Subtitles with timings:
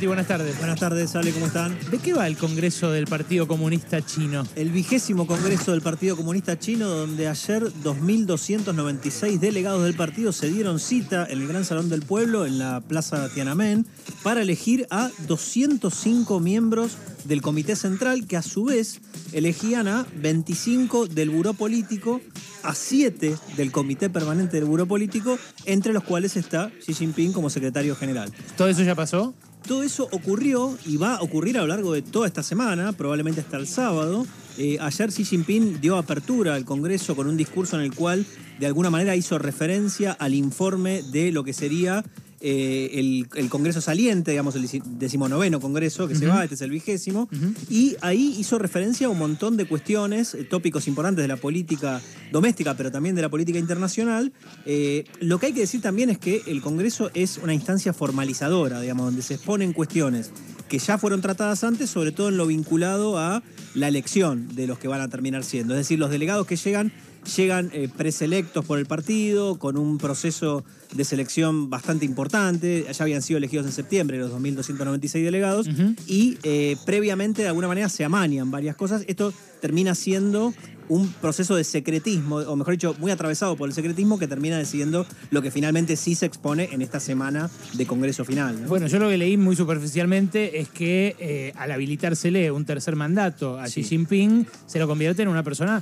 [0.00, 0.56] Sí, buenas tardes.
[0.56, 1.76] Buenas tardes, Ale, ¿cómo están?
[1.90, 4.44] ¿De qué va el Congreso del Partido Comunista Chino?
[4.56, 10.80] El vigésimo Congreso del Partido Comunista Chino, donde ayer 2.296 delegados del partido se dieron
[10.80, 13.84] cita en el Gran Salón del Pueblo, en la Plaza Tiananmen,
[14.22, 21.08] para elegir a 205 miembros del Comité Central, que a su vez elegían a 25
[21.08, 22.22] del Buró Político,
[22.62, 27.50] a 7 del Comité Permanente del Buró Político, entre los cuales está Xi Jinping como
[27.50, 28.32] secretario general.
[28.56, 29.34] ¿Todo eso ya pasó?
[29.70, 33.40] Todo eso ocurrió y va a ocurrir a lo largo de toda esta semana, probablemente
[33.40, 34.26] hasta el sábado.
[34.58, 38.26] Eh, ayer Xi Jinping dio apertura al Congreso con un discurso en el cual
[38.58, 42.04] de alguna manera hizo referencia al informe de lo que sería
[42.40, 44.66] eh, el, Congreso saliente, digamos, el
[44.98, 47.28] decimonoveno Congreso que se va, este es el vigésimo,
[47.68, 52.00] y ahí hizo referencia a un montón de cuestiones, eh, tópicos importantes de la política
[52.32, 54.32] doméstica, pero también de la política internacional.
[54.64, 58.80] Eh, lo que hay que decir también es que el Congreso es una instancia formalizadora,
[58.80, 60.30] digamos, donde se exponen cuestiones
[60.68, 63.42] que ya fueron tratadas antes, sobre todo en lo vinculado a
[63.74, 65.74] la elección de los que van a terminar siendo.
[65.74, 66.92] Es decir, los delegados que llegan
[67.36, 72.86] llegan eh, preselectos por el partido, con un proceso de selección bastante importante.
[72.90, 75.68] Ya habían sido elegidos en septiembre los 2.296 delegados.
[76.06, 79.04] Y eh, previamente, de alguna manera, se amañan varias cosas.
[79.06, 80.54] Esto termina siendo
[80.90, 85.06] un proceso de secretismo, o mejor dicho, muy atravesado por el secretismo, que termina decidiendo
[85.30, 88.56] lo que finalmente sí se expone en esta semana de Congreso final.
[88.66, 93.58] Bueno, yo lo que leí muy superficialmente es que eh, al habilitársele un tercer mandato
[93.58, 95.80] a Xi Jinping, se lo convierte en una persona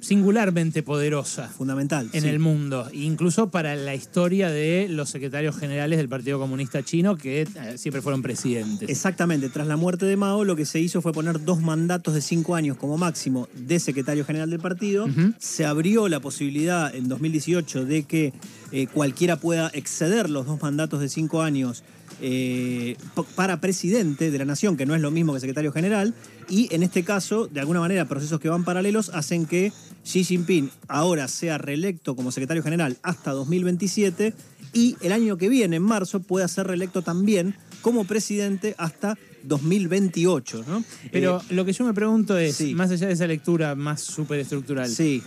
[0.00, 1.48] singularmente poderosa.
[1.48, 2.08] Fundamental.
[2.12, 7.16] En el mundo, incluso para la historia de los secretarios generales del Partido Comunista Chino,
[7.16, 8.88] que eh, siempre fueron presidentes.
[8.88, 12.20] Exactamente, tras la muerte de Mao, lo que se hizo fue poner dos mandatos de
[12.20, 15.06] cinco años como máximo de secretario general del partido.
[15.38, 18.32] Se abrió la posibilidad en 2018 de que
[18.72, 21.82] eh, cualquiera pueda exceder los dos mandatos de cinco años
[22.20, 22.96] eh,
[23.34, 26.14] para presidente de la nación, que no es lo mismo que secretario general,
[26.48, 29.72] y en este caso, de alguna manera, procesos que van paralelos hacen que
[30.04, 34.25] Xi Jinping ahora sea reelecto como secretario general hasta 2027
[34.76, 40.64] y el año que viene, en marzo, pueda ser reelecto también como presidente hasta 2028.
[41.10, 44.88] Pero eh, lo que yo me pregunto es, más allá de esa lectura más superestructural,
[44.90, 45.22] sí.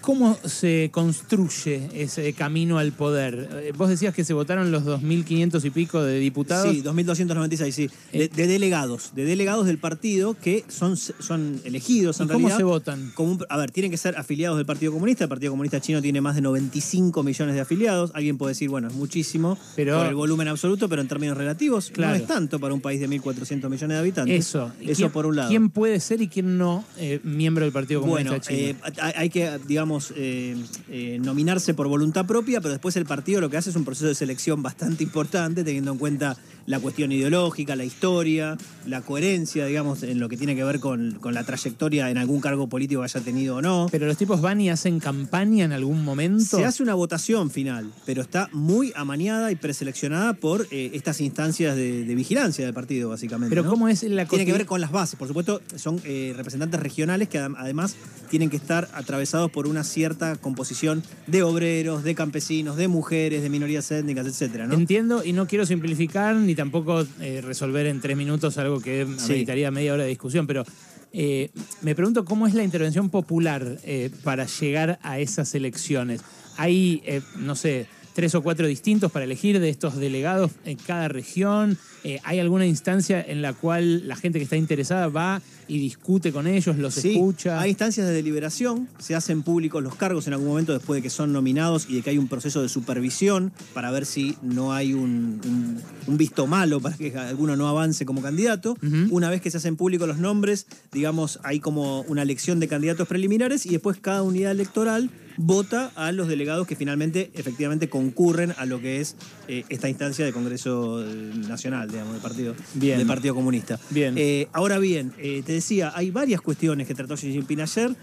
[0.00, 3.48] ¿Cómo se construye ese camino al poder?
[3.52, 6.74] Eh, vos decías que se votaron los 2.500 y pico de diputados.
[6.74, 7.90] Sí, 2.296, sí.
[8.12, 13.12] De, delegados, de delegados del partido que son, son elegidos en ¿Cómo se votan?
[13.48, 15.24] a ver, tienen que ser afiliados del Partido Comunista.
[15.24, 18.10] El Partido Comunista Chino tiene más de 95 millones de afiliados.
[18.14, 21.92] Alguien puede decir, bueno, es muchísimo pero, por el volumen absoluto, pero en términos relativos
[21.96, 24.46] no es tanto para un país de 1.400 millones de habitantes.
[24.46, 24.72] Eso.
[24.80, 25.50] Eso por un lado.
[25.50, 28.58] ¿Quién puede ser y quién no eh, miembro del Partido Comunista Chino?
[28.58, 28.76] Eh,
[29.14, 30.56] hay que, digamos, eh,
[30.88, 34.06] eh, nominarse por voluntad propia, pero después el partido lo que hace es un proceso
[34.06, 36.36] de selección bastante importante, teniendo en cuenta
[36.66, 38.56] la cuestión ideológica, la historia,
[38.86, 42.68] la coherencia, digamos, en lo que tiene que ver con, la trayectoria en algún cargo
[42.68, 43.88] político que haya tenido o no.
[43.90, 46.58] Pero los tipos van y hacen campaña en algún momento.
[46.58, 51.74] Se hace una votación final, pero está muy amañada y preseleccionada por eh, estas instancias
[51.74, 53.54] de, vigilancia del partido, básicamente.
[53.54, 56.00] Pero ¿cómo es la Tiene que ver con las bases, por supuesto, son
[56.36, 57.96] representantes regionales que además
[58.28, 63.50] tienen que estar atravesados por una cierta composición de obreros, de campesinos, de mujeres, de
[63.50, 64.64] minorías étnicas, etcétera.
[64.70, 69.70] Entiendo y no quiero simplificar ni tampoco eh, resolver en tres minutos algo que ameritaría
[69.70, 70.64] media hora de discusión, pero
[71.12, 71.50] eh,
[71.82, 76.22] me pregunto cómo es la intervención popular eh, para llegar a esas elecciones.
[76.56, 77.02] Hay,
[77.38, 81.78] no sé, tres o cuatro distintos para elegir de estos delegados en cada región.
[82.24, 86.48] ¿Hay alguna instancia en la cual la gente que está interesada va y discute con
[86.48, 87.60] ellos, los escucha.
[87.60, 91.10] Hay instancias de deliberación, se hacen públicos los cargos en algún momento después de que
[91.10, 94.94] son nominados y de que hay un proceso de supervisión para ver si no hay
[94.94, 98.76] un, visto malo para que alguno no avance como candidato.
[99.10, 103.06] Una vez que se hacen públicos los nombres, digamos, hay como una elección de candidatos
[103.06, 105.08] preliminares y después cada unidad electoral
[105.40, 109.16] vota a los delegados que finalmente efectivamente concurren a lo que es
[109.48, 113.78] eh, esta instancia de Congreso eh, Nacional, digamos, del Partido, Del partido Comunista.
[113.90, 114.14] Bien.
[114.18, 117.96] Eh, ahora bien, te decía, hay varias cuestiones que trató Xi Jinping ayer.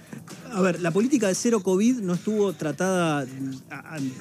[0.51, 3.25] A ver, la política de cero COVID no estuvo tratada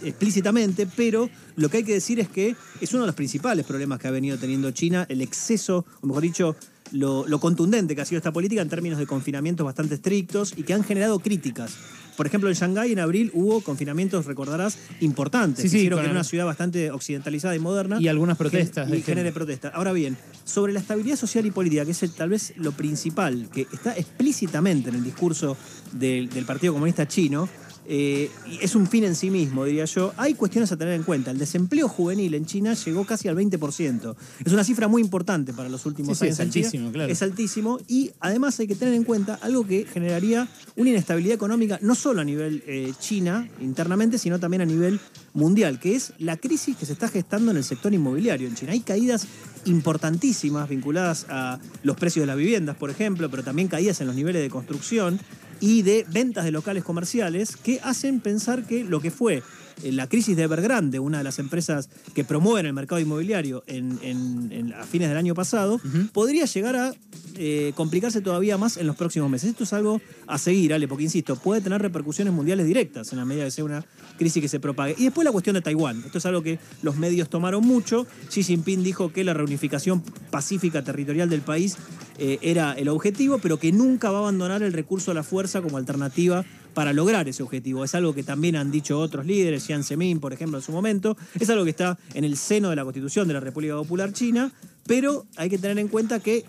[0.02, 3.98] explícitamente, pero lo que hay que decir es que es uno de los principales problemas
[3.98, 6.56] que ha venido teniendo China, el exceso, o mejor dicho,
[6.92, 10.62] lo, lo contundente que ha sido esta política en términos de confinamientos bastante estrictos y
[10.62, 11.76] que han generado críticas
[12.16, 15.62] por ejemplo, en Shanghái en abril hubo confinamientos, recordarás, importantes.
[15.62, 17.98] Sí, sí, que era una ciudad bastante occidentalizada y moderna.
[18.00, 18.90] Y algunas protestas.
[18.92, 19.72] Y genere protestas.
[19.74, 23.66] Ahora bien, sobre la estabilidad social y política, que es tal vez lo principal, que
[23.72, 25.56] está explícitamente en el discurso
[25.92, 27.48] del, Partido Comunista Chino,
[27.88, 28.30] eh,
[28.60, 30.12] es un fin en sí mismo, diría yo.
[30.16, 31.30] Hay cuestiones a tener en cuenta.
[31.30, 34.16] El desempleo juvenil en China llegó casi al 20%.
[34.44, 36.34] Es una cifra muy importante para los últimos años.
[36.34, 37.12] Es altísimo, claro.
[37.12, 41.78] Es altísimo y además hay que tener en cuenta algo que generaría una inestabilidad económica
[41.82, 44.98] no solo a nivel eh, China internamente, sino también a nivel
[45.34, 48.72] mundial, que es la crisis que se está gestando en el sector inmobiliario en China.
[48.72, 49.26] Hay caídas
[49.64, 54.16] importantísimas vinculadas a los precios de las viviendas, por ejemplo, pero también caídas en los
[54.16, 55.20] niveles de construcción
[55.60, 59.42] y de ventas de locales comerciales que hacen pensar que lo que fue
[59.82, 64.72] eh, la crisis de Evergrande, una de las empresas que promueven el mercado inmobiliario en,
[64.72, 65.80] a fines del año pasado,
[66.12, 66.94] podría llegar a
[67.36, 69.50] eh, complicarse todavía más en los próximos meses.
[69.50, 73.26] Esto es algo a seguir, Ale, porque insisto, puede tener repercusiones mundiales directas en la
[73.26, 73.84] medida que sea una
[74.16, 74.94] crisis que se propague.
[74.96, 76.02] Y después la cuestión de Taiwán.
[76.06, 78.06] Esto es algo que los medios tomaron mucho.
[78.30, 81.76] Xi Jinping dijo que la reunificación pacífica territorial del país
[82.18, 85.60] eh, era el objetivo, pero que nunca va a abandonar el recurso a la fuerza
[85.60, 87.84] como alternativa para lograr ese objetivo.
[87.84, 91.16] Es algo que también han dicho otros líderes, Jiang Zemin, por ejemplo, en su momento.
[91.38, 94.52] Es algo que está en el seno de la Constitución de la República Popular China,
[94.86, 96.44] pero hay que tener en cuenta que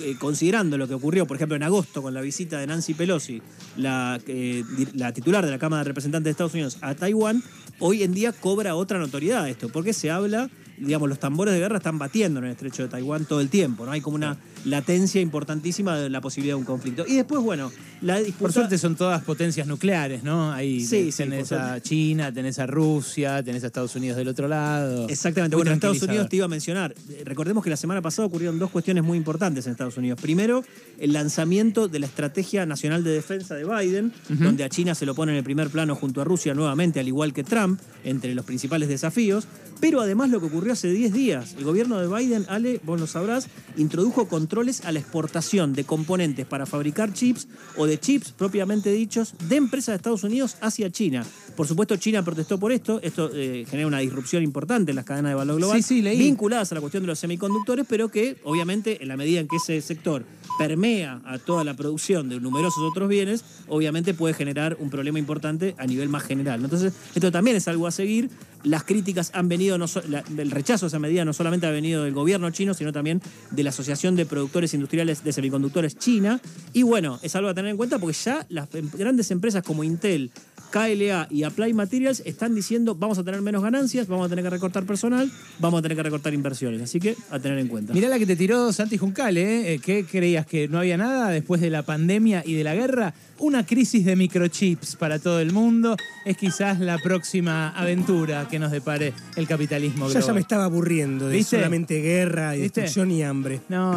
[0.00, 3.40] eh, considerando lo que ocurrió, por ejemplo, en agosto con la visita de Nancy Pelosi,
[3.76, 4.64] la, eh,
[4.94, 7.42] la titular de la Cámara de Representantes de Estados Unidos, a Taiwán,
[7.78, 11.78] hoy en día cobra otra notoriedad esto, porque se habla digamos, los tambores de guerra
[11.78, 13.92] están batiendo en el estrecho de Taiwán todo el tiempo, ¿no?
[13.92, 17.04] Hay como una latencia importantísima de la posibilidad de un conflicto.
[17.06, 17.70] Y después, bueno,
[18.02, 18.38] la disputa...
[18.38, 20.52] Por suerte son todas potencias nucleares, ¿no?
[20.52, 25.08] Ahí sí, tenés a China, tenés a Rusia, tenés a Estados Unidos del otro lado.
[25.08, 25.56] Exactamente.
[25.56, 26.94] bueno, Estados Unidos te iba a mencionar.
[27.24, 30.20] Recordemos que la semana pasada ocurrieron dos cuestiones muy importantes en Estados Unidos.
[30.20, 30.64] Primero,
[30.98, 35.14] el lanzamiento de la Estrategia Nacional de Defensa de Biden, donde a China se lo
[35.14, 38.44] pone en el primer plano junto a Rusia nuevamente, al igual que Trump, entre los
[38.44, 39.46] principales desafíos.
[39.80, 43.06] Pero además lo que ocurrió hace 10 días, el gobierno de Biden, Ale, vos lo
[43.06, 48.90] sabrás, introdujo controles a la exportación de componentes para fabricar chips o de chips propiamente
[48.90, 51.24] dichos de empresas de Estados Unidos hacia China.
[51.56, 53.00] Por supuesto, China protestó por esto.
[53.02, 55.82] Esto eh, genera una disrupción importante en las cadenas de valor global,
[56.16, 59.56] vinculadas a la cuestión de los semiconductores, pero que obviamente en la medida en que
[59.56, 60.24] ese sector
[60.58, 65.74] permea a toda la producción de numerosos otros bienes, obviamente puede generar un problema importante
[65.78, 66.62] a nivel más general.
[66.62, 68.30] Entonces, esto también es algo a seguir.
[68.62, 72.50] Las críticas han venido, el rechazo a esa medida no solamente ha venido del gobierno
[72.50, 76.40] chino, sino también de la Asociación de Productores Industriales de Semiconductores China.
[76.72, 79.84] Y bueno, es algo a tener en cuenta porque ya las em, grandes empresas como
[79.84, 80.32] Intel,
[80.70, 84.50] KLA y Apply Materials están diciendo vamos a tener menos ganancias, vamos a tener que
[84.50, 86.82] recortar personal, vamos a tener que recortar inversiones.
[86.82, 87.92] Así que a tener en cuenta.
[87.92, 89.80] Mirá la que te tiró Santi Juncal, ¿eh?
[89.84, 93.14] ¿Qué creías que no había nada después de la pandemia y de la guerra?
[93.38, 98.72] Una crisis de microchips para todo el mundo es quizás la próxima aventura que nos
[98.72, 100.22] depare el capitalismo global.
[100.22, 103.60] Ya, ya me estaba aburriendo de solamente guerra y destrucción y hambre.
[103.68, 103.94] No,